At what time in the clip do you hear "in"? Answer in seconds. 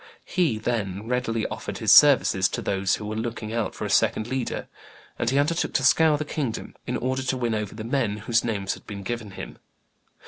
6.87-6.97